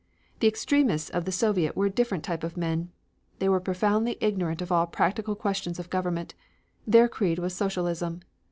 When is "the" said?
0.39-0.47, 1.25-1.31